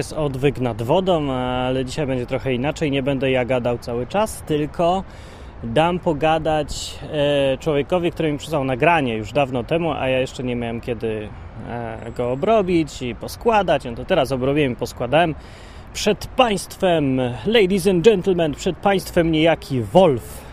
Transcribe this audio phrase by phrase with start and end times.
[0.00, 2.90] Jest odwyk nad wodą, ale dzisiaj będzie trochę inaczej.
[2.90, 5.04] Nie będę ja gadał cały czas, tylko
[5.64, 10.56] dam pogadać e, człowiekowi, który mi przysłał nagranie już dawno temu, a ja jeszcze nie
[10.56, 11.28] miałem kiedy
[11.68, 13.84] e, go obrobić i poskładać.
[13.84, 15.34] No to teraz obrobiłem i poskładałem.
[15.92, 20.49] Przed Państwem, ladies and gentlemen, przed Państwem niejaki Wolf.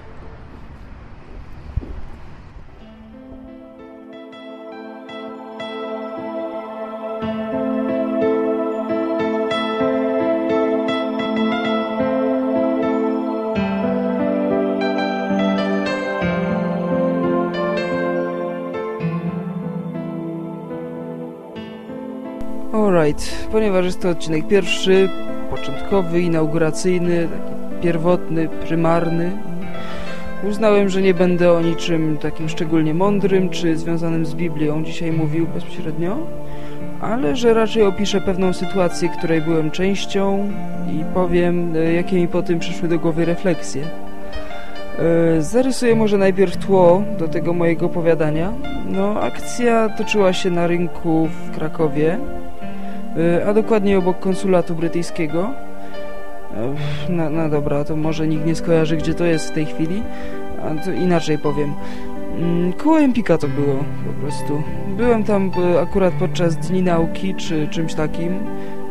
[23.52, 25.10] Ponieważ jest to odcinek pierwszy,
[25.50, 29.32] początkowy, inauguracyjny, taki pierwotny, prymarny,
[30.49, 35.48] uznałem, że nie będę o niczym takim szczególnie mądrym czy związanym z Biblią dzisiaj mówił
[35.48, 36.18] bezpośrednio,
[37.02, 40.49] ale że raczej opiszę pewną sytuację, której byłem częścią
[40.92, 43.84] i powiem, e, jakie mi po tym przyszły do głowy refleksje.
[44.99, 48.54] E, zarysuję może najpierw tło do tego mojego opowiadania.
[48.90, 52.20] No, akcja toczyła się na rynku w Krakowie,
[53.48, 55.49] a dokładnie obok konsulatu brytyjskiego.
[56.54, 56.76] E,
[57.10, 60.04] no, no dobra, to może nikt nie skojarzy, gdzie to jest w tej chwili,
[60.62, 61.74] a to inaczej powiem.
[62.37, 64.63] Mm, koło Empika to było po prostu.
[64.97, 68.40] Byłem tam e, akurat podczas Dni Nauki czy czymś takim,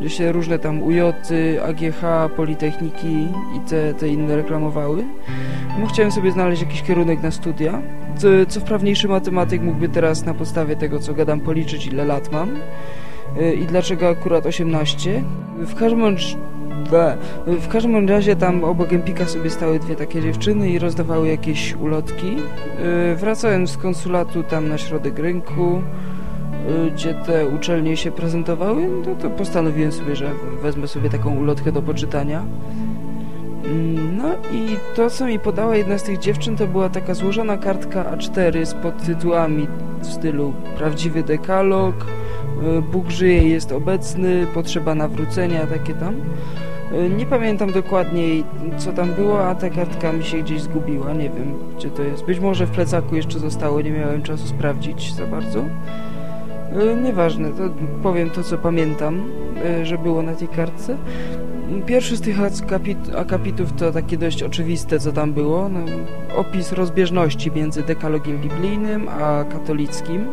[0.00, 1.00] gdzie się różne tam UJ,
[1.68, 5.04] AGH, Politechniki i te, te inne reklamowały.
[5.80, 7.82] No, chciałem sobie znaleźć jakiś kierunek na studia,
[8.16, 12.48] co, co wprawniejszy matematyk mógłby teraz na podstawie tego, co gadam, policzyć ile lat mam.
[13.40, 15.22] Y, i dlaczego akurat 18.
[15.58, 16.16] W każdym
[17.46, 22.36] w każdym razie tam obok Empika sobie stały dwie takie dziewczyny i rozdawały jakieś ulotki.
[23.12, 25.82] Y, wracając z konsulatu tam na środek rynku,
[26.86, 30.30] y, gdzie te uczelnie się prezentowały, no to postanowiłem sobie, że
[30.62, 32.44] wezmę sobie taką ulotkę do poczytania.
[33.64, 37.56] Mm, no i to, co mi podała jedna z tych dziewczyn, to była taka złożona
[37.56, 39.66] kartka A4 z podtytułami
[40.00, 41.94] w stylu Prawdziwy dekalog,
[42.92, 46.14] Bóg żyje, jest obecny, potrzeba nawrócenia, takie tam.
[46.92, 48.22] E, nie pamiętam dokładnie
[48.78, 52.24] co tam było, a ta kartka mi się gdzieś zgubiła, nie wiem gdzie to jest.
[52.24, 55.60] Być może w plecaku jeszcze zostało, nie miałem czasu sprawdzić za bardzo.
[55.60, 57.62] E, nieważne, to
[58.02, 59.22] powiem to co pamiętam,
[59.82, 60.96] że było na tej kartce.
[61.86, 62.36] Pierwszy z tych
[63.16, 65.68] akapitów to takie dość oczywiste, co tam było.
[65.68, 65.80] No,
[66.36, 70.26] opis rozbieżności między dekalogiem biblijnym a katolickim.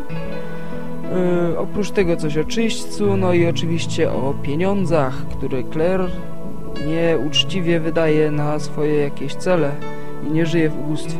[1.14, 6.06] Yy, oprócz tego coś o czyśćcu, no i oczywiście o pieniądzach, które Claire
[6.86, 9.70] nieuczciwie wydaje na swoje jakieś cele
[10.28, 11.18] i nie żyje w ubóstwie.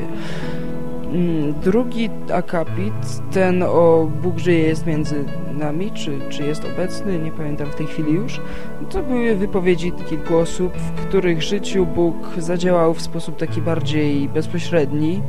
[1.15, 2.95] Mm, drugi akapit,
[3.33, 5.25] ten o Bóg żyje jest między
[5.59, 8.41] nami, czy, czy jest obecny, nie pamiętam w tej chwili już,
[8.91, 15.23] to były wypowiedzi kilku osób, w których życiu Bóg zadziałał w sposób taki bardziej bezpośredni,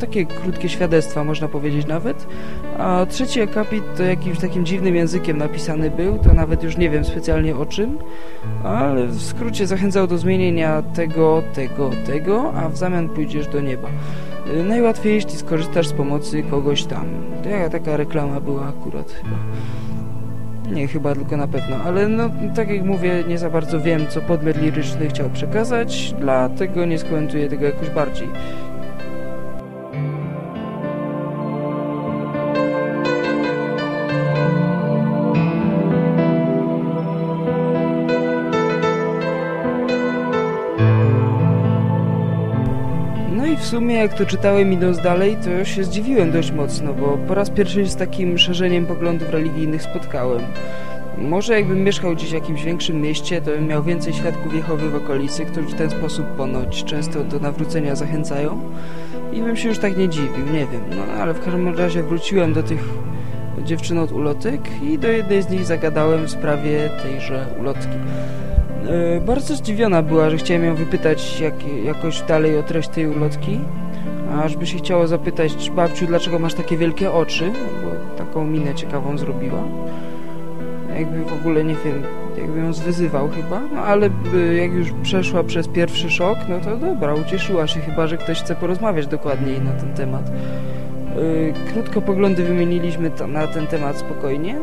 [0.00, 2.26] takie krótkie świadectwa można powiedzieć nawet,
[2.78, 7.04] a trzeci akapit to jakimś takim dziwnym językiem napisany był, to nawet już nie wiem
[7.04, 7.98] specjalnie o czym,
[8.64, 13.88] ale w skrócie zachęcał do zmienienia tego, tego, tego, a w zamian pójdziesz do nieba.
[14.64, 17.06] Najłatwiej, jeśli skorzystasz z pomocy kogoś tam.
[17.72, 19.36] Taka reklama była akurat chyba.
[20.74, 24.20] Nie, chyba tylko na pewno, ale no, tak jak mówię, nie za bardzo wiem, co
[24.20, 28.28] podmiot liryczny chciał przekazać, dlatego nie skomentuję tego jakoś bardziej.
[43.74, 47.86] Sumie jak to czytałem idąc dalej, to się zdziwiłem dość mocno, bo po raz pierwszy
[47.86, 50.40] z takim szerzeniem poglądów religijnych spotkałem.
[51.18, 54.94] Może jakbym mieszkał gdzieś w jakimś większym mieście, to bym miał więcej świadków Jehowy w
[54.94, 58.60] okolicy, którzy w ten sposób ponoć często do nawrócenia zachęcają
[59.32, 60.82] i bym się już tak nie dziwił, nie wiem.
[60.90, 62.84] No ale w każdym razie wróciłem do tych
[63.64, 67.98] dziewczyn od ulotek i do jednej z nich zagadałem w sprawie tejże ulotki.
[68.88, 71.54] E, bardzo zdziwiona była, że chciałem ją wypytać jak,
[71.84, 73.60] jakoś dalej o treść tej ulotki.
[74.42, 77.52] Aż by się chciało zapytać, babciu, dlaczego masz takie wielkie oczy?
[77.84, 79.62] Bo taką minę ciekawą zrobiła.
[80.98, 82.02] Jakby w ogóle, nie wiem,
[82.38, 83.60] jakby ją zwyzywał chyba.
[83.74, 84.10] No ale
[84.62, 88.54] jak już przeszła przez pierwszy szok, no to dobra, ucieszyła się chyba, że ktoś chce
[88.54, 90.30] porozmawiać dokładniej na ten temat.
[91.18, 94.56] Y, krótko poglądy wymieniliśmy na ten temat spokojnie.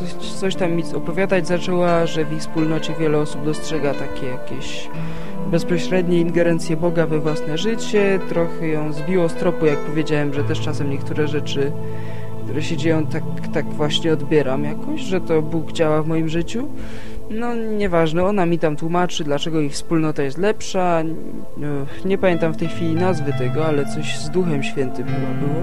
[0.00, 4.88] Coś, coś tam mi opowiadać zaczęła, że w ich wspólnocie wiele osób dostrzega takie jakieś
[5.50, 8.18] bezpośrednie ingerencje Boga we własne życie.
[8.28, 11.72] Trochę ją zbiło z tropu, jak powiedziałem, że też czasem niektóre rzeczy,
[12.44, 13.22] które się dzieją, tak,
[13.52, 16.68] tak właśnie odbieram jakoś, że to Bóg działa w moim życiu.
[17.30, 21.02] No, nieważne, ona mi tam tłumaczy, dlaczego ich wspólnota jest lepsza.
[22.04, 25.62] Nie pamiętam w tej chwili nazwy tego, ale coś z Duchem Świętym chyba było.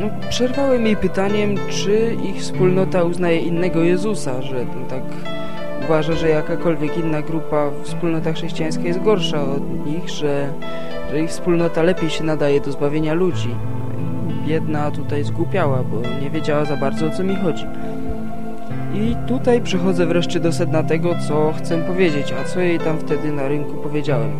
[0.00, 5.02] No, przerwałem jej pytaniem, czy ich wspólnota uznaje innego Jezusa, że tak
[5.84, 10.52] uważa, że jakakolwiek inna grupa, wspólnota chrześcijańska jest gorsza od nich, że,
[11.10, 13.54] że ich wspólnota lepiej się nadaje do zbawienia ludzi.
[14.46, 17.66] Biedna tutaj zgłupiała, bo nie wiedziała za bardzo o co mi chodzi.
[18.96, 23.32] I tutaj przechodzę wreszcie do sedna tego, co chcę powiedzieć, a co jej tam wtedy
[23.32, 24.30] na rynku powiedziałem.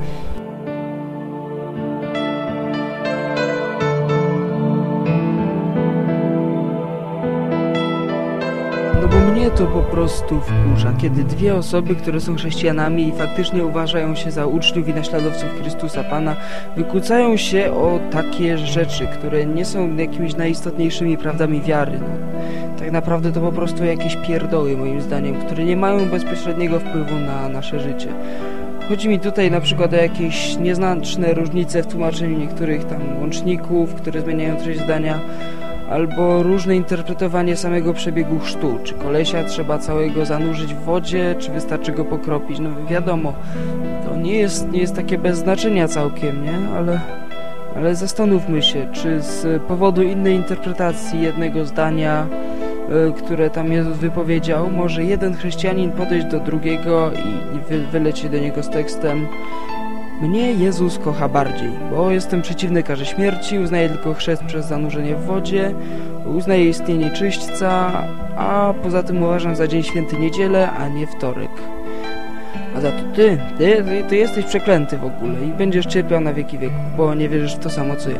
[9.58, 14.46] To po prostu wkurza, kiedy dwie osoby, które są chrześcijanami i faktycznie uważają się za
[14.46, 16.36] uczniów i naśladowców Chrystusa Pana,
[16.76, 21.92] wykłócają się o takie rzeczy, które nie są jakimiś najistotniejszymi prawdami wiary.
[22.00, 27.14] No, tak naprawdę to po prostu jakieś pierdoły, moim zdaniem, które nie mają bezpośredniego wpływu
[27.14, 28.08] na nasze życie.
[28.88, 34.20] Chodzi mi tutaj na przykład o jakieś nieznaczne różnice w tłumaczeniu niektórych tam łączników, które
[34.20, 35.20] zmieniają treść zdania,
[35.90, 38.78] albo różne interpretowanie samego przebiegu chrztu.
[38.84, 42.58] Czy kolesia trzeba całego zanurzyć w wodzie, czy wystarczy go pokropić?
[42.58, 43.32] No wiadomo,
[44.04, 46.68] to nie jest, nie jest takie bez znaczenia całkiem, nie?
[46.76, 47.00] Ale,
[47.76, 52.26] ale zastanówmy się, czy z powodu innej interpretacji jednego zdania,
[53.08, 57.58] y, które tam Jezus wypowiedział, może jeden chrześcijanin podejść do drugiego i
[57.92, 59.26] wy, do niego z tekstem
[60.22, 65.24] mnie Jezus kocha bardziej, bo jestem przeciwny karze śmierci, uznaję tylko chrzest przez zanurzenie w
[65.24, 65.74] wodzie,
[66.36, 67.92] uznaję istnienie czyśćca,
[68.36, 71.50] a poza tym uważam za dzień święty niedzielę, a nie wtorek.
[72.76, 76.58] A za to ty, ty, ty, jesteś przeklęty w ogóle i będziesz cierpiał na wieki
[76.58, 78.18] wieków, bo nie wierzysz w to samo co ja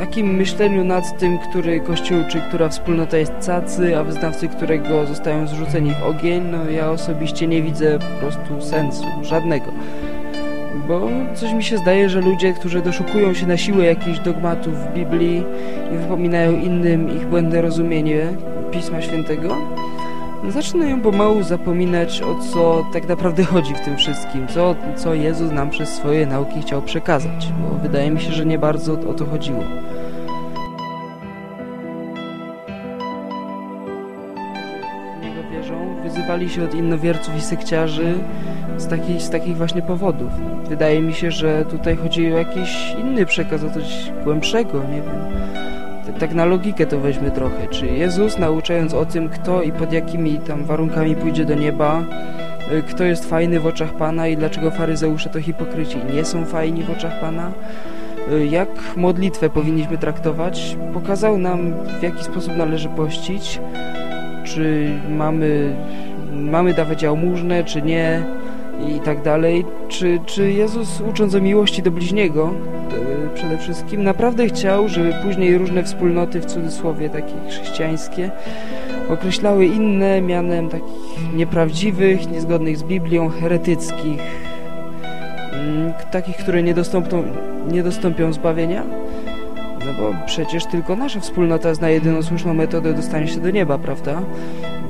[0.00, 5.46] takim myśleniu nad tym, który kościół czy która wspólnota jest cacy, a wyznawcy którego zostają
[5.46, 9.72] zrzuceni w ogień, no ja osobiście nie widzę po prostu sensu, żadnego.
[10.88, 14.94] Bo coś mi się zdaje, że ludzie, którzy doszukują się na siłę jakichś dogmatów w
[14.94, 15.44] Biblii
[15.94, 18.26] i wypominają innym ich błędne rozumienie
[18.70, 19.56] Pisma Świętego,
[20.48, 25.70] zaczynają pomału zapominać o co tak naprawdę chodzi w tym wszystkim, co, co Jezus nam
[25.70, 29.64] przez swoje nauki chciał przekazać, bo wydaje mi się, że nie bardzo o to chodziło.
[35.22, 38.14] Niego wierzą, wyzywali się od innowierców i sekciarzy
[38.76, 40.32] z, taki, z takich właśnie powodów.
[40.68, 45.69] Wydaje mi się, że tutaj chodzi o jakiś inny przekaz, o coś głębszego, nie wiem
[46.18, 47.66] tak na logikę to weźmy trochę.
[47.68, 52.04] Czy Jezus, nauczając o tym, kto i pod jakimi tam warunkami pójdzie do nieba,
[52.72, 56.82] y, kto jest fajny w oczach Pana i dlaczego faryzeusze to hipokryci nie są fajni
[56.82, 57.52] w oczach Pana,
[58.32, 63.60] y, jak modlitwę powinniśmy traktować, pokazał nam, w jaki sposób należy pościć,
[64.44, 65.76] czy mamy,
[66.32, 68.22] mamy dawać jałmużnę, czy nie,
[68.88, 69.64] i tak dalej.
[69.88, 72.50] Czy, czy Jezus, ucząc o miłości do bliźniego,
[73.26, 78.30] e, przede wszystkim, naprawdę chciał, żeby później różne wspólnoty, w cudzysłowie takie chrześcijańskie,
[79.08, 84.20] określały inne mianem takich nieprawdziwych, niezgodnych z Biblią, heretyckich,
[85.52, 87.24] mm, takich, które nie dostąpią,
[87.72, 88.84] nie dostąpią zbawienia?
[89.86, 94.22] No bo przecież tylko nasza wspólnota zna jedyną słuszną metodę dostania się do nieba, prawda?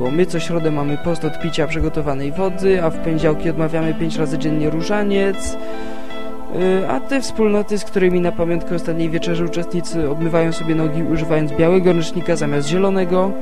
[0.00, 4.16] Bo my co środę mamy post od picia przygotowanej wody, a w poniedziałki odmawiamy pięć
[4.16, 5.56] razy dziennie różaniec.
[6.82, 11.52] Y, a te wspólnoty, z którymi na pamiątkę ostatniej wieczerzy uczestnicy obmywają sobie nogi używając
[11.52, 13.32] białego ręcznika zamiast zielonego,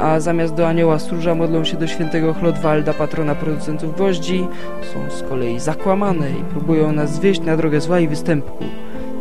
[0.00, 4.46] a zamiast do anioła stróża modlą się do świętego Chlodwalda, patrona producentów gwoździ,
[4.92, 8.64] są z kolei zakłamane i próbują nas zwieść na drogę zła i występku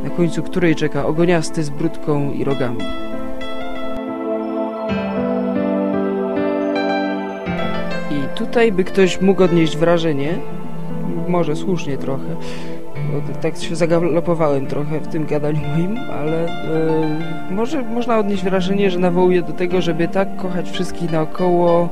[0.03, 2.83] na końcu której czeka ogoniasty z brudką i rogami.
[8.53, 10.39] Tutaj by ktoś mógł odnieść wrażenie,
[11.27, 12.35] może słusznie trochę,
[13.41, 16.41] tak się zagalopowałem trochę w tym gadaniu moim, ale
[17.49, 21.89] yy, może można odnieść wrażenie, że nawołuję do tego, żeby tak kochać wszystkich naokoło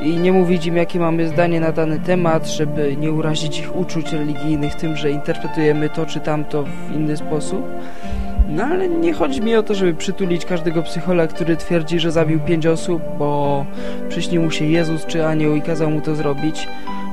[0.00, 4.12] i nie mówić im, jakie mamy zdanie na dany temat, żeby nie urazić ich uczuć
[4.12, 7.62] religijnych tym, że interpretujemy to czy tamto w inny sposób.
[8.50, 12.40] No ale nie chodzi mi o to, żeby przytulić każdego psychola, który twierdzi, że zabił
[12.40, 13.64] pięć osób, bo
[14.08, 16.68] przyśnił mu się Jezus czy anioł i kazał mu to zrobić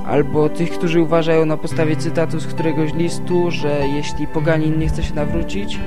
[0.08, 5.03] albo tych, którzy uważają na podstawie cytatu z któregoś listu, że jeśli poganin nie chce
[5.03, 5.79] się nawrócić,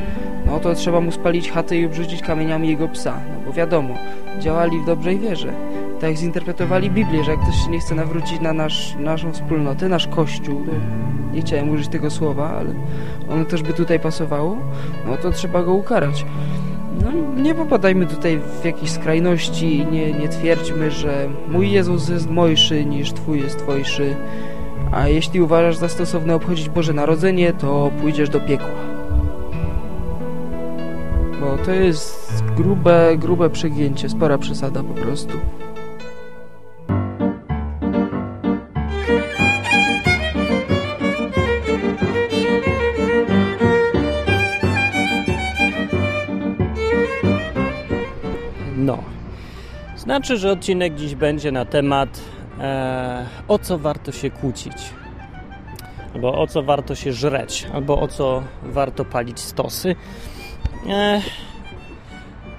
[0.47, 3.95] no to trzeba mu spalić chatę i obrzucić kamieniami jego psa, no bo wiadomo,
[4.41, 5.53] działali w dobrej wierze.
[6.01, 10.07] Tak zinterpretowali Biblię, że jak ktoś się nie chce nawrócić na nasz, naszą wspólnotę, nasz
[10.07, 10.61] kościół,
[11.33, 12.75] nie chciałem użyć tego słowa, ale
[13.29, 14.57] ono też by tutaj pasowało,
[15.07, 16.27] no to trzeba go ukarać.
[17.05, 22.85] No, nie popadajmy tutaj w jakieś skrajności, nie, nie twierdźmy, że mój Jezus jest mojszy
[22.85, 24.17] niż twój jest twojszy,
[24.93, 28.81] a jeśli uważasz za stosowne obchodzić Boże Narodzenie, to pójdziesz do piekła.
[31.41, 35.39] Bo to jest grube, grube przegięcie, spora przesada po prostu.
[50.11, 52.21] Znaczy, że odcinek dziś będzie na temat
[52.61, 54.75] e, o co warto się kłócić.
[56.15, 59.97] Albo o co warto się żreć, albo o co warto palić stosy.
[60.89, 61.21] E,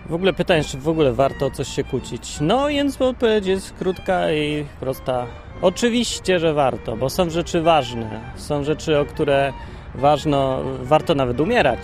[0.06, 2.38] w ogóle pytanie, czy w ogóle warto o coś się kłócić.
[2.42, 5.28] No, więc odpowiedź jest krótka i prosta.
[5.62, 8.20] Oczywiście, że warto, bo są rzeczy ważne.
[8.36, 9.54] Są rzeczy, o które
[9.96, 11.80] ważno, warto nawet umierać.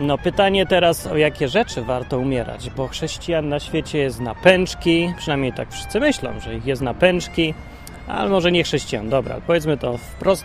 [0.00, 5.12] No pytanie teraz, o jakie rzeczy warto umierać, bo chrześcijan na świecie jest na pęczki,
[5.18, 7.54] przynajmniej tak wszyscy myślą, że ich jest na pęczki,
[8.06, 10.44] ale może nie chrześcijan, dobra, powiedzmy to wprost,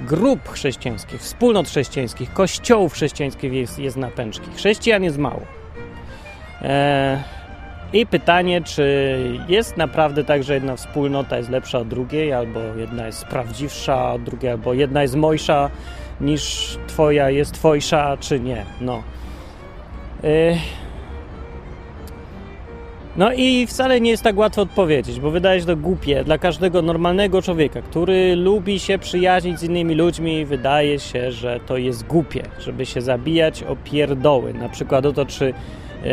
[0.00, 4.50] grup chrześcijańskich, wspólnot chrześcijańskich, kościołów chrześcijańskich jest, jest na pęczki.
[4.56, 5.42] Chrześcijan jest mało.
[6.62, 7.18] Eee,
[7.92, 13.06] I pytanie, czy jest naprawdę tak, że jedna wspólnota jest lepsza od drugiej, albo jedna
[13.06, 15.70] jest prawdziwsza od drugiej, albo jedna jest mojsza
[16.20, 18.64] niż twoja jest twojsza, czy nie.
[18.80, 19.02] No.
[23.16, 26.82] No i wcale nie jest tak łatwo odpowiedzieć, bo wydaje się to głupie dla każdego
[26.82, 32.42] normalnego człowieka, który lubi się przyjaźnić z innymi ludźmi, wydaje się, że to jest głupie,
[32.60, 35.54] żeby się zabijać o pierdoły, na przykład o to, czy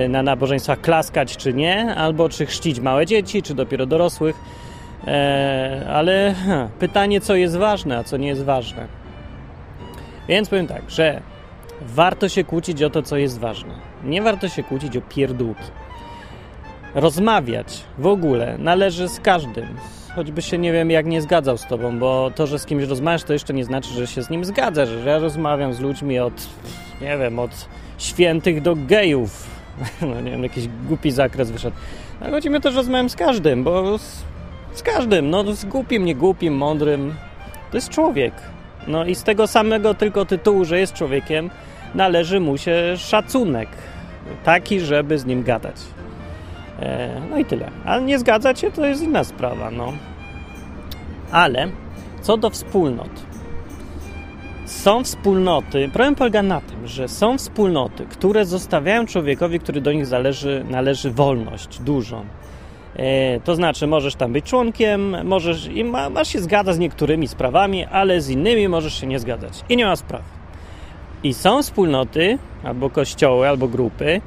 [0.10, 4.36] na nabożeństwach klaskać, czy nie, albo czy chrzcić małe dzieci, czy dopiero dorosłych.
[5.07, 9.02] Eee, ale ha, pytanie, co jest ważne, a co nie jest ważne.
[10.27, 11.22] Więc powiem tak, że
[11.82, 13.74] warto się kłócić o to, co jest ważne.
[14.03, 15.63] Nie warto się kłócić o pierdółki.
[16.96, 19.68] Rozmawiać w ogóle należy z każdym.
[20.15, 23.24] Choćby się nie wiem, jak nie zgadzał z tobą, bo to, że z kimś rozmawiasz,
[23.24, 24.89] to jeszcze nie znaczy, że się z nim zgadzasz.
[25.06, 26.34] Ja rozmawiam z ludźmi od,
[27.01, 29.53] nie wiem, od świętych do gejów.
[30.01, 31.75] No nie wiem, jakiś głupi zakres wyszedł.
[32.22, 34.24] Ale chodzi mi o to, że rozmawiam z każdym, bo z,
[34.74, 37.15] z każdym, no z głupim, nie głupim, mądrym.
[37.72, 38.34] To jest człowiek.
[38.88, 41.50] No i z tego samego tylko tytułu, że jest człowiekiem,
[41.96, 43.70] należy mu się szacunek.
[44.44, 45.75] Taki, żeby z nim gadać.
[46.80, 47.72] E, no i tyle.
[47.86, 49.94] Ale nie zgadzać się to jest inna sprawa, no.
[51.32, 51.68] Ale
[52.22, 53.10] co do wspólnot.
[54.66, 60.06] Są wspólnoty, problem polega na tym, że są wspólnoty, które zostawiają człowiekowi, który do nich
[60.06, 62.25] zależy, należy wolność dużą.
[62.96, 67.28] E, to znaczy, możesz tam być członkiem, możesz i ma, masz się zgadzać z niektórymi
[67.28, 69.54] sprawami, ale z innymi możesz się nie zgadzać.
[69.70, 70.22] I nie ma spraw.
[71.24, 74.22] I są wspólnoty, albo kościoły, albo grupy,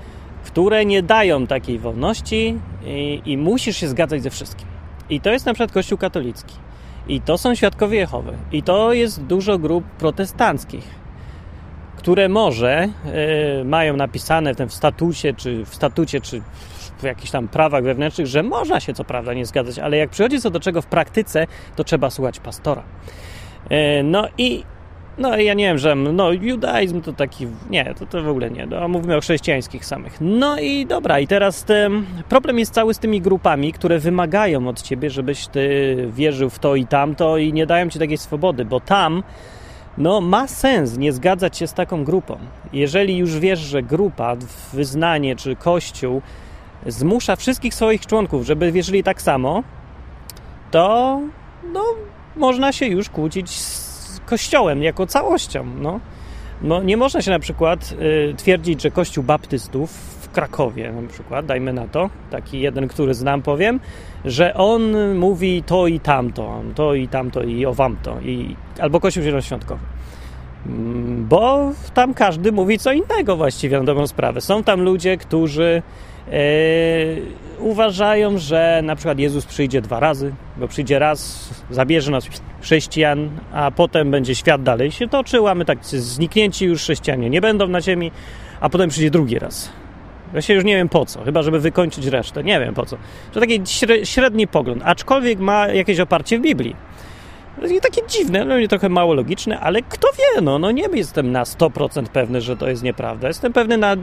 [0.45, 4.67] które nie dają takiej wolności i, i musisz się zgadzać ze wszystkim.
[5.11, 6.55] I to jest na przykład Kościół katolicki.
[7.09, 8.33] I to są świadkowie Jehowy.
[8.53, 10.85] I to jest dużo grup protestanckich,
[11.97, 12.89] które może
[13.61, 16.43] y, mają napisane w tym statucie, czy w statucie, czy
[16.99, 20.41] w jakichś tam prawach wewnętrznych, że można się co prawda nie zgadzać, ale jak przychodzi
[20.41, 22.83] co do czego w praktyce, to trzeba słuchać pastora.
[23.73, 24.65] Y, no i
[25.19, 28.67] no ja nie wiem, że no judaizm to taki, nie, to, to w ogóle nie,
[28.67, 30.17] no, mówimy o chrześcijańskich samych.
[30.21, 34.83] No i dobra, i teraz ten problem jest cały z tymi grupami, które wymagają od
[34.83, 38.81] ciebie, żebyś ty wierzył w to i tamto i nie dają ci takiej swobody, bo
[38.81, 39.23] tam
[39.99, 42.39] no ma sens nie zgadzać się z taką grupą.
[42.73, 44.37] Jeżeli już wiesz, że grupa,
[44.73, 46.23] wyznanie czy kościół
[46.87, 49.63] zmusza wszystkich swoich członków, żeby wierzyli tak samo,
[50.71, 51.21] to
[51.73, 51.85] no
[52.37, 55.67] można się już kłócić z kościołem jako całością.
[55.81, 56.01] No.
[56.63, 57.95] No, nie można się na przykład
[58.31, 59.91] y, twierdzić, że kościół baptystów
[60.21, 63.81] w Krakowie na przykład, dajmy na to, taki jeden, który znam, powiem,
[64.25, 69.23] że on mówi to i tamto, to i tamto i o wamto, i, albo kościół
[69.23, 69.81] zielonoświątkowy.
[70.67, 74.41] Mm, bo tam każdy mówi co innego właściwie na dobrą sprawę.
[74.41, 75.83] Są tam ludzie, którzy
[77.59, 82.29] uważają, że na przykład Jezus przyjdzie dwa razy, bo przyjdzie raz, zabierze nas
[82.61, 87.41] chrześcijan, a potem będzie świat dalej się toczył, a my tak zniknięci już chrześcijanie nie
[87.41, 88.11] będą na ziemi,
[88.61, 89.73] a potem przyjdzie drugi raz.
[90.35, 92.97] Ja się już nie wiem po co, chyba żeby wykończyć resztę, nie wiem po co.
[93.33, 93.61] To taki
[94.05, 96.77] średni pogląd, aczkolwiek ma jakieś oparcie w Biblii.
[97.77, 101.45] I takie dziwne, no trochę mało logiczne, ale kto wie, no, no nie jestem na
[101.45, 103.29] 100% pewny, że to jest nieprawda.
[103.29, 103.97] Jestem pewny na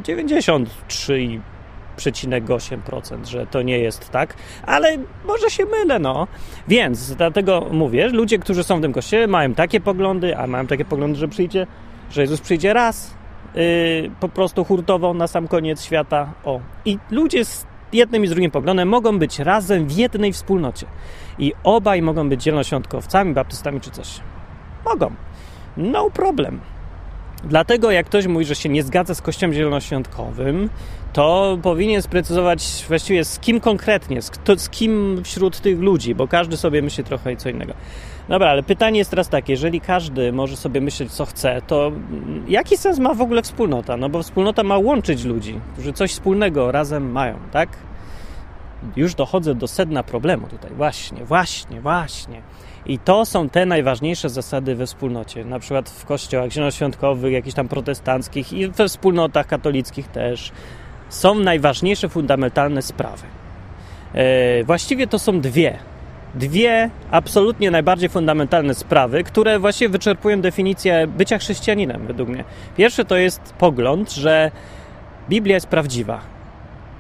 [1.98, 4.36] 93,8%, że to nie jest tak,
[4.66, 6.28] ale może się mylę, no.
[6.68, 10.86] Więc dlatego mówię, ludzie, którzy są w tym kościele mają takie poglądy, a mają takie
[10.86, 11.68] poglądy, że przyjdzie,
[12.12, 13.14] że Jezus przyjdzie raz,
[13.56, 13.62] yy,
[14.20, 16.34] po prostu hurtowo na sam koniec świata.
[16.44, 16.60] O.
[16.86, 20.86] I ludzie z jednym i z drugim poglądem mogą być razem w jednej wspólnocie.
[21.40, 24.20] I obaj mogą być zielonoświątkowcami, baptystami czy coś.
[24.86, 25.12] Mogą.
[25.78, 26.62] No problem.
[27.44, 30.70] Dlatego jak ktoś mówi, że się nie zgadza z Kościołem Zielonoświątkowym,
[31.14, 36.28] to powinien sprecyzować właściwie z kim konkretnie, z, kto, z kim wśród tych ludzi, bo
[36.28, 37.74] każdy sobie myśli trochę co innego.
[38.30, 41.92] Dobra, ale pytanie jest teraz takie, jeżeli każdy może sobie myśleć co chce, to
[42.48, 43.98] jaki sens ma w ogóle wspólnota?
[43.98, 47.70] No bo wspólnota ma łączyć ludzi, którzy coś wspólnego razem mają, tak?
[48.96, 50.72] Już dochodzę do sedna problemu tutaj.
[50.72, 52.42] Właśnie, właśnie, właśnie.
[52.86, 55.46] I to są te najważniejsze zasady we wspólnocie.
[55.46, 60.52] Na przykład w kościołach zielonoświątkowych, jakichś tam protestanckich i we wspólnotach katolickich też.
[61.14, 63.24] Są najważniejsze, fundamentalne sprawy.
[64.14, 65.78] E, właściwie to są dwie.
[66.36, 72.44] Dwie absolutnie najbardziej fundamentalne sprawy, które właściwie wyczerpują definicję bycia chrześcijaninem, według mnie.
[72.78, 74.52] Pierwsze to jest pogląd, że
[75.30, 76.34] Biblia jest prawdziwa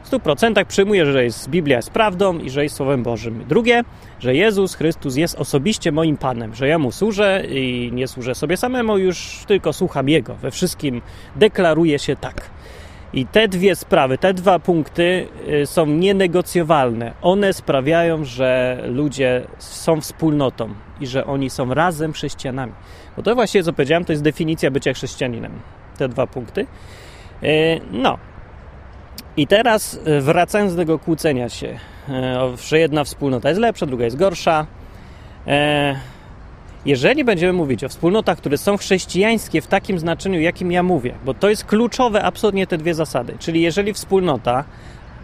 [0.03, 3.45] w 100% przyjmuję, że jest, Biblia jest prawdą i że jest Słowem Bożym.
[3.49, 3.83] Drugie,
[4.19, 8.57] że Jezus Chrystus jest osobiście moim Panem, że ja Mu służę i nie służę sobie
[8.57, 10.35] samemu, już tylko słucham Jego.
[10.35, 11.01] We wszystkim
[11.35, 12.49] deklaruję się tak.
[13.13, 17.13] I te dwie sprawy, te dwa punkty y, są nienegocjowalne.
[17.21, 22.73] One sprawiają, że ludzie są wspólnotą i że oni są razem chrześcijanami.
[23.17, 25.51] Bo to właściwie, co powiedziałem, to jest definicja bycia chrześcijaninem.
[25.97, 26.67] Te dwa punkty.
[27.43, 28.17] Y, no,
[29.37, 31.79] i teraz e, wracając do tego kłócenia się,
[32.69, 34.67] że jedna wspólnota jest lepsza, druga jest gorsza.
[36.85, 41.33] Jeżeli będziemy mówić o wspólnotach, które są chrześcijańskie w takim znaczeniu, jakim ja mówię, bo
[41.33, 43.35] to jest kluczowe absolutnie te dwie zasady.
[43.39, 44.63] Czyli jeżeli wspólnota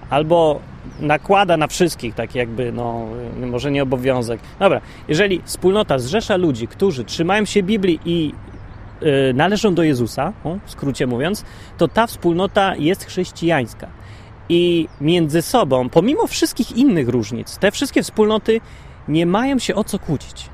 [0.09, 0.59] albo
[0.99, 4.39] nakłada na wszystkich, tak jakby, no, może nie obowiązek.
[4.59, 8.33] Dobra, jeżeli wspólnota zrzesza ludzi, którzy trzymają się Biblii i
[9.03, 11.45] y, należą do Jezusa, o, w skrócie mówiąc,
[11.77, 13.87] to ta wspólnota jest chrześcijańska
[14.49, 18.61] i między sobą, pomimo wszystkich innych różnic, te wszystkie wspólnoty
[19.07, 20.49] nie mają się o co kłócić.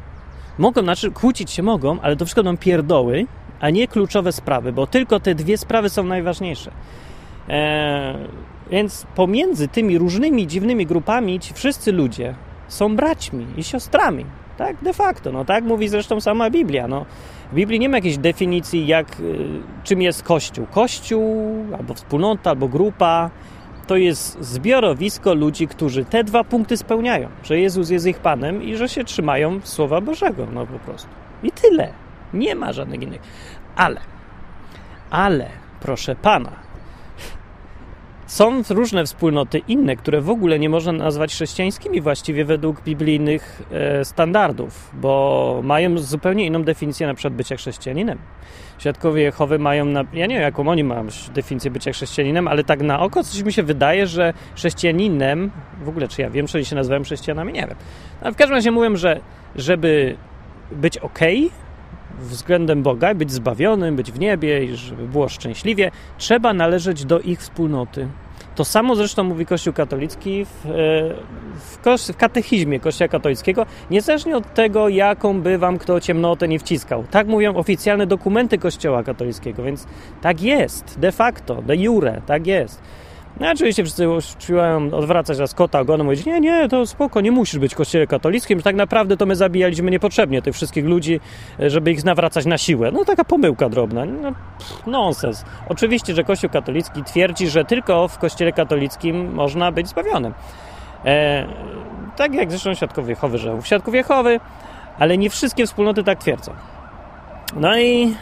[0.58, 3.26] Mogą, znaczy kłócić się mogą, ale to wszystko będą pierdoły,
[3.60, 6.72] a nie kluczowe sprawy, bo tylko te dwie sprawy są najważniejsze.
[7.50, 8.15] Eee,
[8.72, 12.36] więc pomiędzy tymi różnymi dziwnymi grupami ci wszyscy ludzie
[12.68, 14.26] są braćmi i siostrami.
[14.58, 15.32] Tak, de facto.
[15.32, 16.88] No tak mówi zresztą sama Biblia.
[16.88, 17.06] No,
[17.52, 19.48] w Biblii nie ma jakiejś definicji, jak, y,
[19.84, 20.68] czym jest Kościół.
[20.72, 23.30] Kościół, albo wspólnota, albo grupa
[23.88, 28.76] to jest zbiorowisko ludzi, którzy te dwa punkty spełniają, że Jezus jest ich Panem i
[28.76, 31.10] że się trzymają Słowa Bożego, no po prostu.
[31.43, 31.93] I tyle.
[32.34, 33.21] Nie ma żadnych innych.
[33.76, 34.02] Ale,
[35.10, 36.64] ale, proszę Pana,
[38.27, 44.05] są różne wspólnoty inne, które w ogóle nie można nazwać chrześcijańskimi właściwie według biblijnych e,
[44.05, 48.17] standardów, bo mają zupełnie inną definicję na przykład bycia chrześcijaninem.
[48.77, 52.81] Świadkowie Jehowy mają, na, ja nie wiem jaką oni mają definicję bycia chrześcijaninem, ale tak
[52.81, 55.51] na oko coś mi się wydaje, że chrześcijaninem,
[55.83, 57.75] w ogóle czy ja wiem, czy oni się nazywają chrześcijanami, nie wiem.
[58.21, 59.19] Ale w każdym razie mówią, że
[59.55, 60.15] żeby
[60.71, 61.19] być ok,
[62.19, 67.39] względem Boga, być zbawionym, być w niebie i żeby było szczęśliwie, trzeba należeć do ich
[67.39, 68.08] wspólnoty.
[68.56, 70.69] To samo zresztą mówi Kościół katolicki w, e,
[71.95, 77.04] w, w katechizmie Kościoła katolickiego, niezależnie od tego, jaką by wam kto ciemnotę nie wciskał.
[77.12, 79.88] Tak mówią oficjalne dokumenty Kościoła katolickiego, więc
[80.21, 82.82] tak jest, de facto, de jure, tak jest.
[83.39, 87.60] No oczywiście wszyscy usiłują odwracać raz kota ogonem, mówić, nie, nie, to spoko, nie musisz
[87.60, 91.19] być w kościele katolickim, tak naprawdę to my zabijaliśmy niepotrzebnie tych wszystkich ludzi,
[91.60, 92.91] e, żeby ich nawracać na siłę.
[92.91, 94.32] No taka pomyłka drobna, no,
[94.88, 95.45] nonsens.
[95.69, 100.34] Oczywiście, że kościół katolicki twierdzi, że tylko w kościele katolickim można być zbawionym.
[101.06, 101.45] E,
[102.15, 104.39] tak jak zresztą Świadkowie Jehowy, że w Świadków Jehowy,
[105.00, 106.54] ale nie wszystkie wspólnoty tak twierdzą.
[107.56, 108.15] No i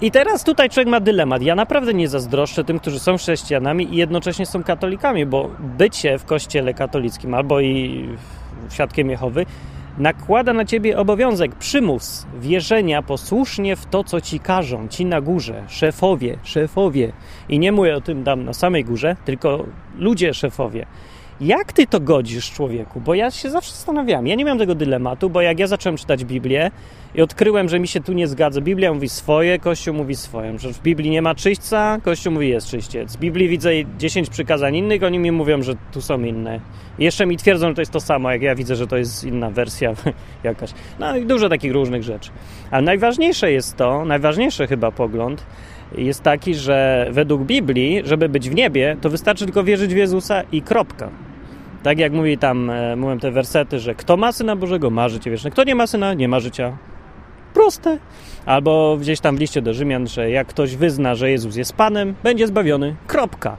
[0.00, 1.42] i teraz tutaj człowiek ma dylemat.
[1.42, 6.24] Ja naprawdę nie zazdroszczę tym, którzy są chrześcijanami i jednocześnie są katolikami, bo bycie w
[6.24, 8.08] kościele katolickim albo i
[8.70, 9.46] świadkiem Jehowy
[9.98, 15.62] nakłada na ciebie obowiązek, przymus wierzenia posłusznie w to, co ci każą, ci na górze,
[15.68, 17.12] szefowie, szefowie.
[17.48, 19.64] I nie mówię o tym tam na samej górze, tylko
[19.98, 20.86] ludzie szefowie.
[21.40, 23.00] Jak ty to godzisz człowieku?
[23.00, 24.26] Bo ja się zawsze zastanawiałem.
[24.26, 26.70] Ja nie miałem tego dylematu, bo jak ja zacząłem czytać Biblię
[27.14, 28.60] i odkryłem, że mi się tu nie zgadza.
[28.60, 30.58] Biblia mówi swoje, Kościół mówi swoje.
[30.58, 33.16] Że w Biblii nie ma czyśćca, Kościół mówi jest czyściec.
[33.16, 36.60] W Biblii widzę 10 przykazań innych, oni mi mówią, że tu są inne.
[36.98, 39.24] I jeszcze mi twierdzą, że to jest to samo, jak ja widzę, że to jest
[39.24, 39.92] inna wersja
[40.44, 40.70] jakaś.
[40.98, 42.30] No i dużo takich różnych rzeczy.
[42.70, 45.46] Ale najważniejsze jest to, najważniejszy chyba pogląd,
[45.98, 50.42] jest taki, że według Biblii, żeby być w niebie, to wystarczy tylko wierzyć w Jezusa
[50.52, 51.10] i kropka.
[51.82, 55.50] Tak jak mówi tam, e, te wersety, że kto ma Syna Bożego, ma życie wieczne.
[55.50, 56.76] Kto nie ma Syna, nie ma życia.
[57.64, 57.98] Proste.
[58.46, 62.14] Albo gdzieś tam w liście do Rzymian, że jak ktoś wyzna, że Jezus jest Panem,
[62.22, 62.96] będzie zbawiony.
[63.06, 63.56] Kropka.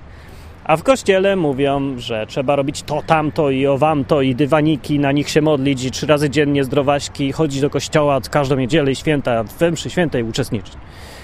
[0.64, 5.30] A w kościele mówią, że trzeba robić to, tamto i owamto i dywaniki, na nich
[5.30, 9.72] się modlić i trzy razy dziennie zdrowaśki, chodzić do kościoła każdą niedzielę i święta, w
[9.72, 10.74] mszy świętej uczestniczyć.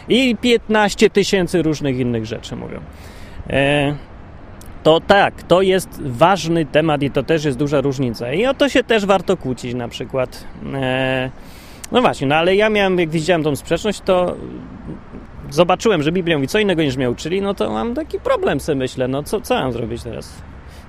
[0.10, 2.80] I 15 tysięcy różnych innych rzeczy mówią.
[3.50, 3.96] E,
[4.84, 8.34] to tak, to jest ważny temat i to też jest duża różnica.
[8.34, 10.44] I o to się też warto kłócić na przykład.
[10.74, 11.30] E,
[11.92, 14.36] no właśnie, no ale ja miałem, jak widziałem tą sprzeczność, to
[15.50, 18.76] zobaczyłem, że Biblia mówi co innego niż mnie uczyli, no to mam taki problem sobie
[18.76, 20.42] myślę, no co, co mam zrobić teraz?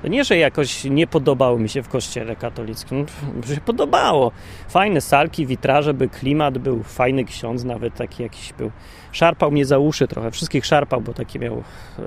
[0.03, 3.07] To nie, że jakoś nie podobało mi się w kościele katolickim,
[3.49, 4.33] no, się podobało.
[4.69, 8.71] Fajne salki, witraże, by klimat był, fajny ksiądz nawet taki jakiś był.
[9.13, 11.55] Szarpał mnie za uszy trochę, wszystkich szarpał, bo taki miał,
[11.99, 12.03] e,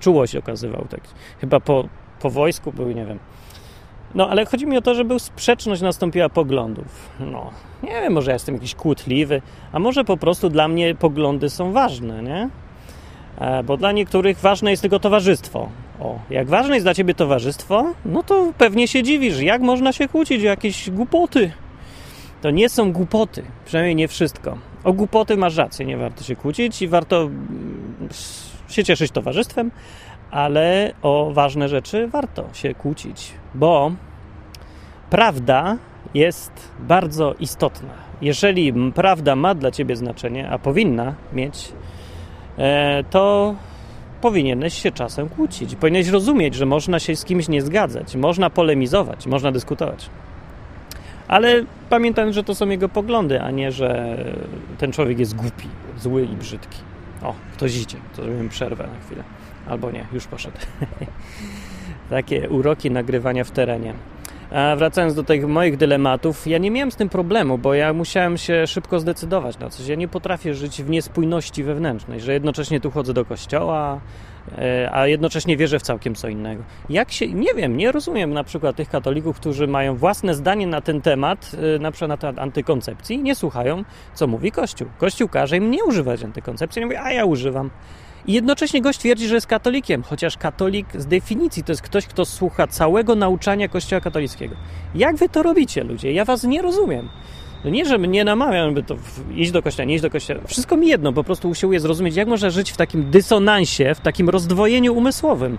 [0.00, 0.86] czułość okazywał.
[0.90, 1.00] Tak.
[1.40, 1.88] Chyba po,
[2.20, 3.18] po wojsku był, nie wiem.
[4.14, 7.10] No, ale chodzi mi o to, żeby sprzeczność nastąpiła poglądów.
[7.20, 7.50] No,
[7.82, 11.72] nie wiem, może ja jestem jakiś kłótliwy, a może po prostu dla mnie poglądy są
[11.72, 12.48] ważne, nie?
[13.38, 15.68] E, bo dla niektórych ważne jest tylko towarzystwo.
[16.00, 20.08] O, jak ważne jest dla ciebie towarzystwo, no to pewnie się dziwisz, jak można się
[20.08, 21.52] kłócić o jakieś głupoty.
[22.42, 24.58] To nie są głupoty, przynajmniej nie wszystko.
[24.84, 28.08] O głupoty masz rację, nie warto się kłócić i warto mm,
[28.68, 29.70] się cieszyć towarzystwem,
[30.34, 33.92] ale o ważne rzeczy warto się kłócić, bo
[35.10, 35.76] prawda
[36.14, 37.88] jest bardzo istotna.
[38.22, 41.72] Jeżeli prawda ma dla ciebie znaczenie, a powinna mieć,
[42.58, 43.54] e, to
[44.20, 45.74] powinieneś się czasem kłócić.
[45.74, 50.10] Powinieneś rozumieć, że można się z kimś nie zgadzać, można polemizować, można dyskutować.
[51.28, 54.16] Ale pamiętam, że to są jego poglądy, a nie, że
[54.78, 55.68] ten człowiek jest głupi,
[55.98, 56.93] zły i brzydki.
[57.22, 59.24] O, ktoś idzie, to zrobimy przerwę na chwilę.
[59.66, 60.56] Albo nie, już poszedł.
[62.10, 63.94] Takie uroki nagrywania w terenie.
[64.50, 68.38] A wracając do tych moich dylematów, ja nie miałem z tym problemu, bo ja musiałem
[68.38, 69.86] się szybko zdecydować na coś.
[69.86, 74.00] Ja nie potrafię żyć w niespójności wewnętrznej, że jednocześnie tu chodzę do kościoła,
[74.58, 76.62] e, a jednocześnie wierzę w całkiem co innego.
[76.88, 80.80] Jak się, nie wiem, nie rozumiem na przykład tych katolików, którzy mają własne zdanie na
[80.80, 84.88] ten temat, e, na przykład na temat antykoncepcji, nie słuchają, co mówi Kościół.
[84.98, 87.70] Kościół każe im nie używać antykoncepcji, nie mówi, a ja używam.
[88.26, 92.24] I jednocześnie gość twierdzi, że jest katolikiem, chociaż katolik z definicji to jest ktoś, kto
[92.24, 94.54] słucha całego nauczania Kościoła katolickiego.
[94.94, 96.12] Jak wy to robicie, ludzie?
[96.12, 97.08] Ja was nie rozumiem.
[97.64, 98.96] No nie, że mnie namawiam, by to
[99.34, 100.40] iść do kościoła, nie iść do kościoła.
[100.46, 104.28] Wszystko mi jedno, po prostu usiłuję zrozumieć, jak można żyć w takim dysonansie, w takim
[104.28, 105.58] rozdwojeniu umysłowym,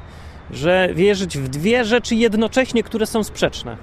[0.51, 3.77] że wierzyć w dwie rzeczy jednocześnie, które są sprzeczne.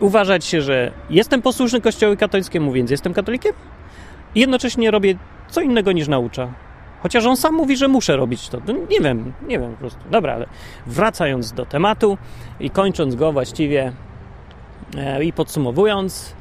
[0.00, 3.52] Uważać się, że jestem posłuszny Kościołowi katolickiemu, więc jestem katolikiem
[4.34, 5.14] i jednocześnie robię
[5.50, 6.65] co innego niż naucza.
[7.02, 8.58] Chociaż on sam mówi, że muszę robić to.
[8.66, 10.00] No, nie wiem, nie wiem po prostu.
[10.10, 10.46] Dobra, ale
[10.86, 12.18] wracając do tematu
[12.60, 13.92] i kończąc go właściwie
[14.96, 16.34] e, i podsumowując,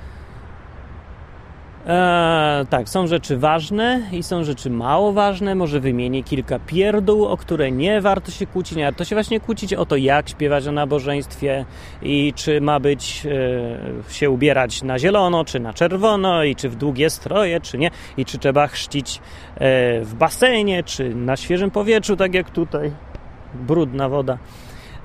[1.87, 5.55] E, tak, są rzeczy ważne i są rzeczy mało ważne.
[5.55, 8.77] Może wymienię kilka pierdół, o które nie warto się kłócić.
[8.77, 11.65] Nie warto się właśnie kłócić o to, jak śpiewać na nabożeństwie
[12.01, 13.27] i czy ma być
[14.09, 17.91] e, się ubierać na zielono, czy na czerwono, i czy w długie stroje, czy nie,
[18.17, 19.21] i czy trzeba chrzcić
[19.55, 22.91] e, w basenie, czy na świeżym powietrzu, tak jak tutaj.
[23.53, 24.37] Brudna woda.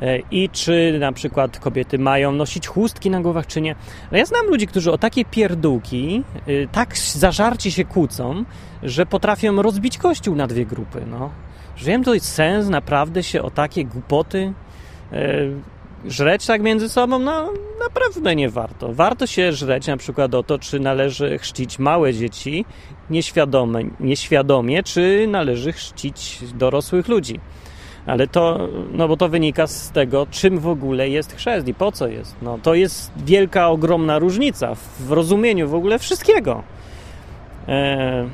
[0.00, 3.74] E, i czy na przykład kobiety mają nosić chustki na głowach, czy nie.
[4.12, 8.44] No ja znam ludzi, którzy o takie pierdółki y, tak zażarcie się kłócą,
[8.82, 11.02] że potrafią rozbić kościół na dwie grupy.
[11.06, 11.30] No.
[11.78, 14.52] Wiem, to jest sens naprawdę się o takie głupoty
[15.12, 15.26] e,
[16.04, 17.18] żreć tak między sobą?
[17.18, 18.92] No, naprawdę nie warto.
[18.92, 22.64] Warto się żreć na przykład o to, czy należy chrzcić małe dzieci
[23.10, 27.40] nieświadome, nieświadomie, czy należy chrzcić dorosłych ludzi.
[28.06, 31.92] Ale to, no bo to wynika z tego, czym w ogóle jest chrzest i po
[31.92, 32.36] co jest.
[32.42, 36.62] No, to jest wielka, ogromna różnica w rozumieniu w ogóle wszystkiego.
[37.68, 38.26] E,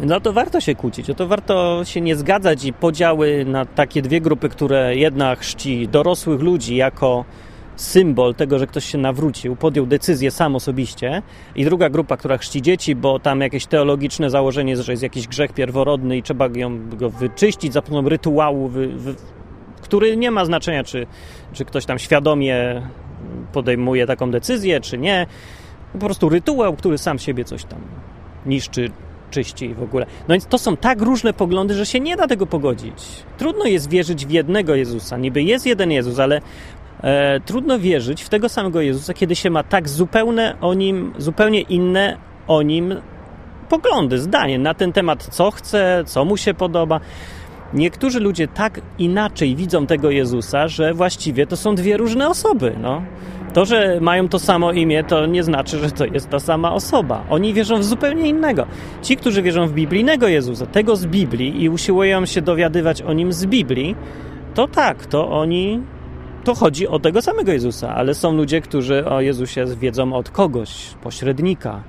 [0.00, 4.20] no to warto się kłócić, to warto się nie zgadzać i podziały na takie dwie
[4.20, 7.24] grupy, które jedna chrzci dorosłych ludzi jako
[7.76, 11.22] symbol tego, że ktoś się nawrócił, podjął decyzję sam osobiście
[11.56, 15.28] i druga grupa, która chrzci dzieci, bo tam jakieś teologiczne założenie jest, że jest jakiś
[15.28, 16.48] grzech pierworodny i trzeba
[16.92, 19.14] go wyczyścić za pomocą rytuału, wy, wy,
[19.82, 21.06] który nie ma znaczenia, czy,
[21.52, 22.82] czy ktoś tam świadomie
[23.52, 25.26] podejmuje taką decyzję, czy nie.
[25.92, 27.80] Po prostu rytuał, który sam siebie coś tam
[28.46, 28.90] niszczy,
[29.34, 30.06] czyści w ogóle.
[30.28, 33.04] No więc to są tak różne poglądy, że się nie da tego pogodzić.
[33.38, 35.16] Trudno jest wierzyć w jednego Jezusa.
[35.16, 36.40] Niby jest jeden Jezus, ale
[37.04, 41.60] e, trudno wierzyć w tego samego Jezusa, kiedy się ma tak zupełnie o nim, zupełnie
[41.60, 42.94] inne o nim
[43.68, 47.00] poglądy, zdanie na ten temat, co chce, co mu się podoba.
[47.74, 52.76] Niektórzy ludzie tak inaczej widzą tego Jezusa, że właściwie to są dwie różne osoby.
[52.82, 53.02] No.
[53.54, 57.24] To, że mają to samo imię, to nie znaczy, że to jest ta sama osoba.
[57.30, 58.66] Oni wierzą w zupełnie innego.
[59.02, 63.32] Ci, którzy wierzą w biblijnego Jezusa, tego z Biblii i usiłują się dowiadywać o nim
[63.32, 63.96] z Biblii,
[64.54, 65.80] to tak, to oni
[66.44, 70.94] to chodzi o tego samego Jezusa, ale są ludzie, którzy o Jezusie wiedzą od kogoś,
[71.02, 71.82] pośrednika,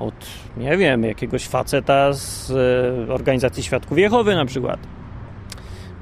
[0.00, 0.14] od,
[0.56, 4.80] nie wiem, jakiegoś faceta z e, organizacji Świadków Jehowy na przykład.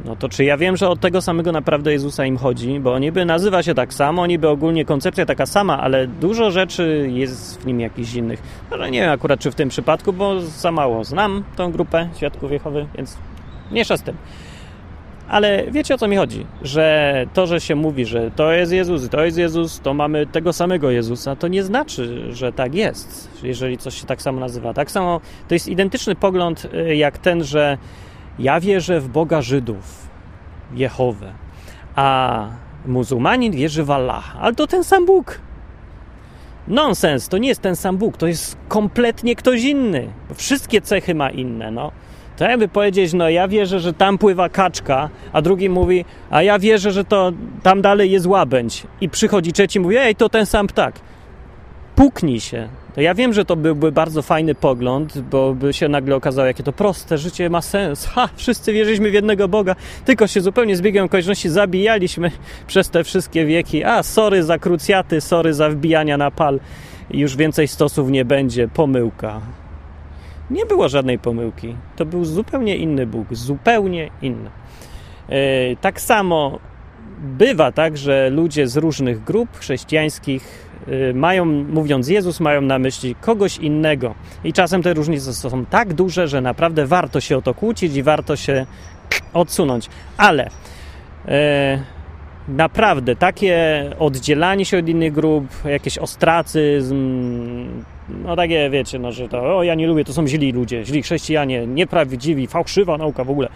[0.05, 2.81] No to czy ja wiem, że od tego samego naprawdę Jezusa im chodzi?
[2.81, 7.61] Bo niby nazywa się tak samo, niby ogólnie koncepcja taka sama, ale dużo rzeczy jest
[7.61, 8.43] w nim jakichś innych.
[8.71, 12.53] Ale nie wiem akurat czy w tym przypadku, bo za mało znam tą grupę Świadków
[12.53, 13.17] Jehowy, więc
[13.71, 14.17] mniejsza z tym.
[15.29, 16.47] Ale wiecie o co mi chodzi?
[16.63, 20.53] Że to, że się mówi, że to jest Jezus, to jest Jezus, to mamy tego
[20.53, 24.75] samego Jezusa, to nie znaczy, że tak jest, jeżeli coś się tak samo nazywa.
[24.75, 27.79] Tak samo to jest identyczny pogląd y, jak ten, że
[28.39, 30.09] ja wierzę w Boga Żydów,
[30.75, 31.33] Jehowę,
[31.95, 32.47] a
[32.87, 35.41] muzułmanin wierzy w Allaha, ale to ten sam Bóg.
[36.69, 40.09] Nonsens, to nie jest ten sam Bóg, to jest kompletnie ktoś inny.
[40.35, 41.93] Wszystkie cechy ma inne, no.
[42.39, 46.59] To jakby powiedzieć, no ja wierzę, że tam pływa kaczka, a drugi mówi, a ja
[46.59, 48.87] wierzę, że to tam dalej jest łabędź.
[49.01, 51.01] I przychodzi trzeci i mówi, ej, to ten sam ptak.
[51.97, 52.69] Puknij się.
[52.95, 56.63] To ja wiem, że to byłby bardzo fajny pogląd, bo by się nagle okazało, jakie
[56.63, 58.07] to proste, życie ma sens.
[58.07, 62.31] Ha, wszyscy wierzyliśmy w jednego Boga, tylko się zupełnie z biegiem okoliczności zabijaliśmy
[62.67, 63.85] przez te wszystkie wieki.
[63.85, 66.61] A, sorry za krucjaty, sorry za wbijania na pal.
[67.11, 68.69] Już więcej stosów nie będzie.
[68.69, 69.41] Pomyłka.
[70.51, 71.77] Nie było żadnej pomyłki.
[71.97, 74.51] To był zupełnie inny Bóg, zupełnie inny.
[75.29, 76.59] E, tak samo
[77.19, 83.15] bywa tak, że ludzie z różnych grup chrześcijańskich e, mają, mówiąc Jezus, mają na myśli
[83.15, 84.15] kogoś innego.
[84.45, 88.03] I czasem te różnice są tak duże, że naprawdę warto się o to kłócić i
[88.03, 88.67] warto się
[89.33, 89.89] odsunąć.
[90.17, 90.51] Ale
[91.29, 91.83] e,
[92.49, 96.99] naprawdę takie oddzielanie się od innych grup, jakiś ostracyzm,
[98.09, 101.03] no takie wiecie, no, że to o ja nie lubię, to są źli ludzie, źli
[101.03, 103.49] chrześcijanie, nieprawdziwi, fałszywa nauka w ogóle.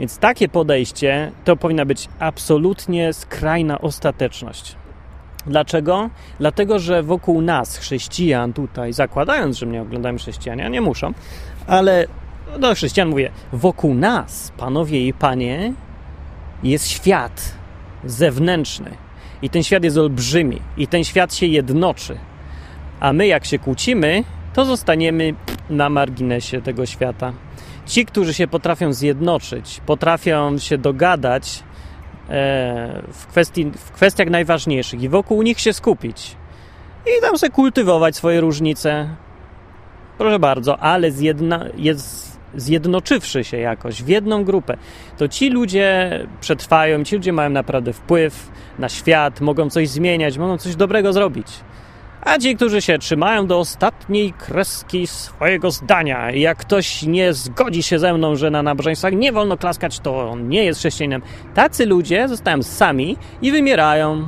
[0.00, 4.76] Więc takie podejście to powinna być absolutnie skrajna ostateczność.
[5.46, 6.10] Dlaczego?
[6.38, 11.12] Dlatego, że wokół nas, chrześcijan tutaj, zakładając, że mnie oglądają chrześcijanie, a nie muszą,
[11.66, 12.06] ale
[12.58, 15.72] do chrześcijan mówię, wokół nas, panowie i panie,
[16.62, 17.54] jest świat
[18.04, 18.90] zewnętrzny.
[19.42, 20.60] I ten świat jest olbrzymi.
[20.76, 22.18] I ten świat się jednoczy.
[23.00, 25.34] A my, jak się kłócimy, to zostaniemy
[25.70, 27.32] na marginesie tego świata.
[27.86, 31.62] Ci, którzy się potrafią zjednoczyć, potrafią się dogadać
[32.28, 36.36] e, w, kwestii, w kwestiach najważniejszych i wokół nich się skupić
[37.06, 39.08] i tam sobie kultywować swoje różnice.
[40.18, 44.76] Proszę bardzo, ale zjedna, jest, zjednoczywszy się jakoś w jedną grupę,
[45.18, 46.10] to ci ludzie
[46.40, 51.46] przetrwają, ci ludzie mają naprawdę wpływ na świat, mogą coś zmieniać, mogą coś dobrego zrobić.
[52.22, 57.98] A ci, którzy się trzymają do ostatniej kreski swojego zdania, jak ktoś nie zgodzi się
[57.98, 61.22] ze mną, że na nabożeństwach nie wolno klaskać, to on nie jest chrześcijaninem.
[61.54, 64.26] Tacy ludzie zostają sami i wymierają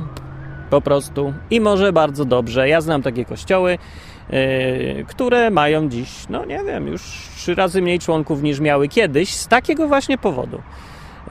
[0.69, 1.33] po prostu.
[1.49, 2.69] I może bardzo dobrze.
[2.69, 3.77] Ja znam takie kościoły,
[4.29, 7.01] yy, które mają dziś, no nie wiem, już
[7.35, 10.61] trzy razy mniej członków niż miały kiedyś z takiego właśnie powodu.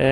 [0.01, 0.07] Yy,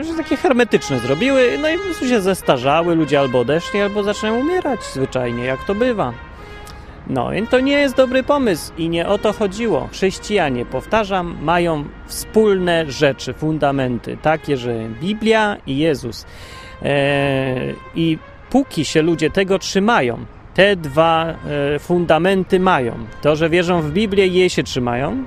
[0.00, 4.40] że takie hermetyczne zrobiły, no i po prostu się zestarzały, ludzie albo odeszli, albo zaczynają
[4.40, 6.12] umierać zwyczajnie, jak to bywa.
[7.06, 9.88] No, więc to nie jest dobry pomysł i nie o to chodziło.
[9.92, 16.26] Chrześcijanie, powtarzam, mają wspólne rzeczy, fundamenty, takie, że Biblia i Jezus.
[16.82, 18.18] Eee, I
[18.50, 20.18] póki się ludzie tego trzymają,
[20.54, 21.26] te dwa
[21.74, 22.94] e, fundamenty mają.
[23.22, 25.24] To, że wierzą w Biblię i jej się trzymają,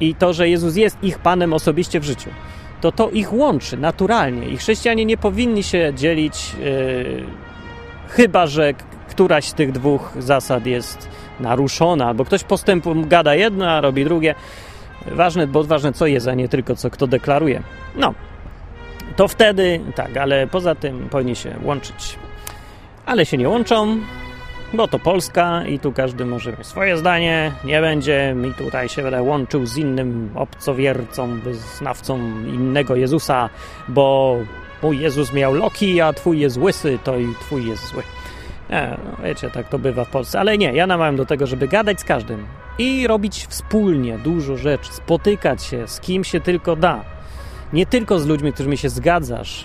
[0.00, 2.30] i to, że Jezus jest ich Panem osobiście w życiu
[2.80, 7.24] to to ich łączy naturalnie i chrześcijanie nie powinni się dzielić, yy,
[8.08, 8.74] chyba że
[9.08, 11.08] któraś z tych dwóch zasad jest
[11.40, 14.34] naruszona, albo ktoś postępu gada jedno, a robi drugie.
[15.06, 17.62] Ważne, bo ważne co jest, a nie tylko co kto deklaruje.
[17.96, 18.14] No,
[19.16, 22.18] to wtedy tak, ale poza tym powinni się łączyć.
[23.06, 23.98] Ale się nie łączą,
[24.72, 29.02] bo to Polska i tu każdy może mieć swoje zdanie, nie będzie mi tutaj się
[29.02, 33.50] będę łączył z innym obcowiercą, wyznawcą innego Jezusa,
[33.88, 34.36] bo
[34.82, 38.02] mój Jezus miał loki, a twój jest łysy, to i twój jest zły.
[38.70, 41.68] Nie, no wiecie, tak to bywa w Polsce, ale nie, ja namawiam do tego, żeby
[41.68, 42.46] gadać z każdym
[42.78, 47.04] i robić wspólnie dużo rzeczy, spotykać się z kim się tylko da
[47.72, 49.64] nie tylko z ludźmi, którymi się zgadzasz.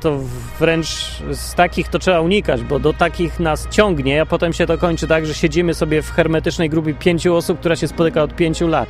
[0.00, 0.18] To
[0.58, 0.86] wręcz
[1.30, 5.06] z takich to trzeba unikać, bo do takich nas ciągnie, a potem się to kończy
[5.06, 8.88] tak, że siedzimy sobie w hermetycznej grupie pięciu osób, która się spotyka od pięciu lat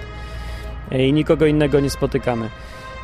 [0.91, 2.49] i nikogo innego nie spotykamy.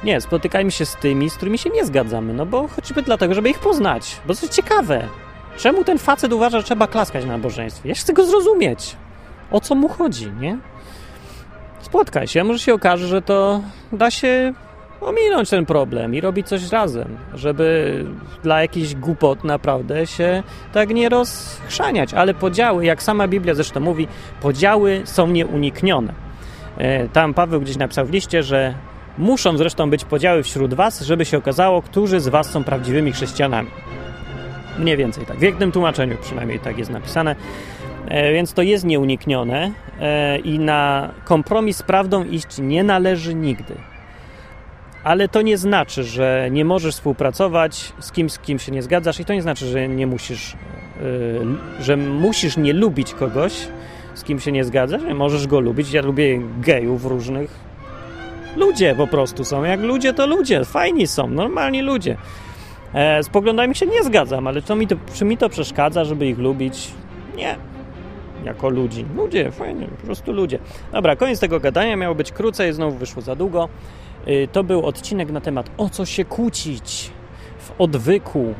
[0.05, 3.51] Nie, spotykajmy się z tymi, z którymi się nie zgadzamy, no bo choćby dlatego, żeby
[3.51, 5.09] ich poznać, bo jest ciekawe.
[5.57, 7.88] Czemu ten facet uważa, że trzeba klaskać na nabożeństwie?
[7.88, 8.97] Ja chcę go zrozumieć.
[9.51, 10.59] O co mu chodzi, nie?
[11.81, 13.61] Spotkaj się, może się okaże, że to
[13.92, 14.55] da się
[15.07, 18.05] ominąć ten problem i robić coś razem, żeby
[18.42, 20.42] dla jakichś głupot naprawdę się
[20.73, 22.14] tak nie rozchrzaniać.
[22.14, 24.09] Ale podziały, jak sama Biblia zresztą mówi,
[24.40, 26.12] podziały są nieuniknione.
[26.79, 28.75] E, Tam Paweł gdzieś napisał w liście, że
[29.19, 33.71] muszą zresztą być podziały wśród was, żeby się okazało, którzy z was są prawdziwymi chrześcijanami.
[34.79, 35.37] Mniej więcej tak.
[35.37, 37.37] W jednym tłumaczeniu przynajmniej tak jest napisane.
[38.09, 43.75] E, Więc to jest nieuniknione e, i na kompromis z prawdą iść nie należy nigdy.
[45.07, 49.21] Ale to nie znaczy, że nie możesz współpracować z kimś, z kim się nie zgadzasz,
[49.21, 53.69] i to nie znaczy, że nie musisz, e, że musisz nie lubić kogoś,
[54.14, 55.03] z kim się nie zgadzasz.
[55.14, 55.92] Możesz go lubić.
[55.92, 57.51] Ja lubię gejów różnych.
[58.57, 59.64] Ludzie po prostu są.
[59.64, 60.64] Jak ludzie, to ludzie.
[60.64, 62.16] Fajni są, normalni ludzie.
[62.95, 66.27] E, z poglądami się nie zgadzam, ale to mi to, czy mi to przeszkadza, żeby
[66.27, 66.90] ich lubić?
[67.37, 67.57] Nie.
[68.45, 69.05] Jako ludzi.
[69.16, 70.59] Ludzie, fajnie, po prostu ludzie.
[70.92, 71.97] Dobra, koniec tego gadania.
[71.97, 73.69] Miało być krócej, znowu wyszło za długo.
[74.29, 77.11] Y, To był odcinek na temat o co się kłócić
[77.59, 78.55] w odwyku.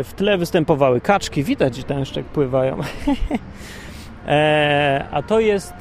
[0.00, 1.42] Y, W tle występowały kaczki.
[1.44, 1.84] Widać, że
[2.16, 2.78] jak pływają.
[4.26, 5.74] E, A to jest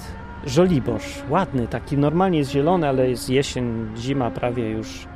[0.46, 1.22] żoliborz.
[1.30, 5.08] Ładny, taki normalnie jest zielony, ale jest jesień, zima prawie już.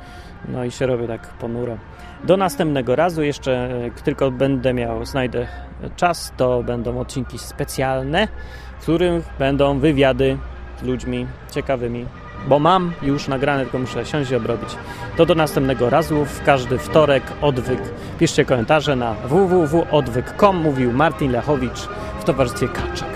[0.48, 1.76] No i się robi tak ponuro.
[2.24, 5.46] Do następnego razu jeszcze, jak tylko będę miał, znajdę
[5.96, 8.28] czas, to będą odcinki specjalne,
[8.78, 10.38] w których będą wywiady
[10.80, 12.06] z ludźmi ciekawymi,
[12.46, 14.76] bo mam już nagrane, tylko muszę siąść i obrobić.
[15.16, 17.80] To do następnego razu, w każdy wtorek, odwyk.
[18.18, 21.88] Piszcie komentarze na www.odwyk.com, mówił Martin Lechowicz
[22.20, 23.08] w towarzystwie Kaczek.